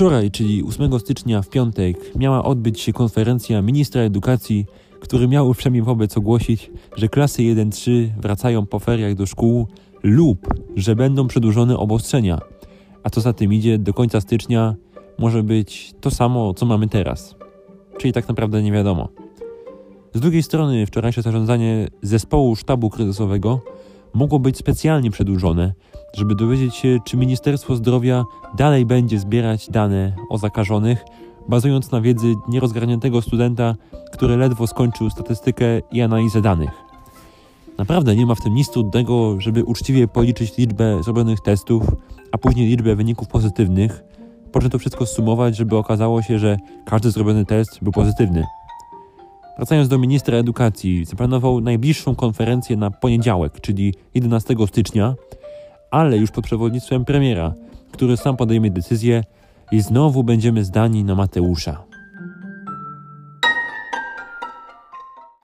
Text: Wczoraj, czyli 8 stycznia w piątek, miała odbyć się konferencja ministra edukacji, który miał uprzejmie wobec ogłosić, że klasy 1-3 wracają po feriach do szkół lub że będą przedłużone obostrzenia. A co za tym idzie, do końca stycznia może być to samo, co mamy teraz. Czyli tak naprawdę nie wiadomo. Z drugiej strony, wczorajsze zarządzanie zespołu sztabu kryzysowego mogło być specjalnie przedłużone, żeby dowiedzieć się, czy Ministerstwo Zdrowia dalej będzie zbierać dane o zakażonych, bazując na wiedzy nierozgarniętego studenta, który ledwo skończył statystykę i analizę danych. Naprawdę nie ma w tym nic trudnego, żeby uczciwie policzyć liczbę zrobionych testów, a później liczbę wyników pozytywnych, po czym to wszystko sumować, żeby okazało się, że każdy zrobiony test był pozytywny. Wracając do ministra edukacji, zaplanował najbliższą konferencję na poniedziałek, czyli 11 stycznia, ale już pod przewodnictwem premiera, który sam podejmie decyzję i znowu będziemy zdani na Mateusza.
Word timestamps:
Wczoraj, 0.00 0.30
czyli 0.30 0.62
8 0.62 1.00
stycznia 1.00 1.42
w 1.42 1.48
piątek, 1.48 2.16
miała 2.16 2.44
odbyć 2.44 2.80
się 2.80 2.92
konferencja 2.92 3.62
ministra 3.62 4.02
edukacji, 4.02 4.66
który 5.00 5.28
miał 5.28 5.48
uprzejmie 5.48 5.82
wobec 5.82 6.16
ogłosić, 6.16 6.70
że 6.96 7.08
klasy 7.08 7.42
1-3 7.42 8.08
wracają 8.20 8.66
po 8.66 8.78
feriach 8.78 9.14
do 9.14 9.26
szkół 9.26 9.66
lub 10.02 10.46
że 10.76 10.96
będą 10.96 11.26
przedłużone 11.26 11.76
obostrzenia. 11.76 12.38
A 13.02 13.10
co 13.10 13.20
za 13.20 13.32
tym 13.32 13.52
idzie, 13.52 13.78
do 13.78 13.94
końca 13.94 14.20
stycznia 14.20 14.74
może 15.18 15.42
być 15.42 15.92
to 16.00 16.10
samo, 16.10 16.54
co 16.54 16.66
mamy 16.66 16.88
teraz. 16.88 17.34
Czyli 17.98 18.12
tak 18.12 18.28
naprawdę 18.28 18.62
nie 18.62 18.72
wiadomo. 18.72 19.08
Z 20.14 20.20
drugiej 20.20 20.42
strony, 20.42 20.86
wczorajsze 20.86 21.22
zarządzanie 21.22 21.88
zespołu 22.02 22.56
sztabu 22.56 22.90
kryzysowego 22.90 23.60
mogło 24.14 24.38
być 24.38 24.56
specjalnie 24.56 25.10
przedłużone, 25.10 25.74
żeby 26.16 26.34
dowiedzieć 26.34 26.76
się, 26.76 26.98
czy 27.04 27.16
Ministerstwo 27.16 27.76
Zdrowia 27.76 28.24
dalej 28.56 28.86
będzie 28.86 29.18
zbierać 29.18 29.70
dane 29.70 30.12
o 30.30 30.38
zakażonych, 30.38 31.04
bazując 31.48 31.90
na 31.90 32.00
wiedzy 32.00 32.34
nierozgarniętego 32.48 33.22
studenta, 33.22 33.74
który 34.12 34.36
ledwo 34.36 34.66
skończył 34.66 35.10
statystykę 35.10 35.64
i 35.92 36.02
analizę 36.02 36.40
danych. 36.40 36.70
Naprawdę 37.78 38.16
nie 38.16 38.26
ma 38.26 38.34
w 38.34 38.40
tym 38.40 38.54
nic 38.54 38.70
trudnego, 38.70 39.40
żeby 39.40 39.64
uczciwie 39.64 40.08
policzyć 40.08 40.56
liczbę 40.56 41.02
zrobionych 41.02 41.40
testów, 41.40 41.82
a 42.32 42.38
później 42.38 42.68
liczbę 42.68 42.96
wyników 42.96 43.28
pozytywnych, 43.28 44.04
po 44.52 44.60
czym 44.60 44.70
to 44.70 44.78
wszystko 44.78 45.06
sumować, 45.06 45.56
żeby 45.56 45.76
okazało 45.76 46.22
się, 46.22 46.38
że 46.38 46.56
każdy 46.84 47.10
zrobiony 47.10 47.44
test 47.44 47.78
był 47.82 47.92
pozytywny. 47.92 48.44
Wracając 49.56 49.88
do 49.88 49.98
ministra 49.98 50.38
edukacji, 50.38 51.04
zaplanował 51.04 51.60
najbliższą 51.60 52.14
konferencję 52.14 52.76
na 52.76 52.90
poniedziałek, 52.90 53.60
czyli 53.60 53.94
11 54.14 54.54
stycznia, 54.68 55.14
ale 55.90 56.18
już 56.18 56.30
pod 56.30 56.44
przewodnictwem 56.44 57.04
premiera, 57.04 57.54
który 57.92 58.16
sam 58.16 58.36
podejmie 58.36 58.70
decyzję 58.70 59.24
i 59.72 59.80
znowu 59.80 60.24
będziemy 60.24 60.64
zdani 60.64 61.04
na 61.04 61.14
Mateusza. 61.14 61.89